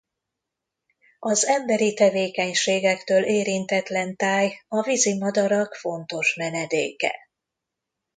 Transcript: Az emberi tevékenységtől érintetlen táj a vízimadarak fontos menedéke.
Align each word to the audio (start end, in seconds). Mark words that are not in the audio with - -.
Az 1.19 1.45
emberi 1.47 1.93
tevékenységtől 1.93 3.23
érintetlen 3.23 4.15
táj 4.15 4.61
a 4.67 4.81
vízimadarak 4.83 5.73
fontos 5.75 6.35
menedéke. 6.35 7.15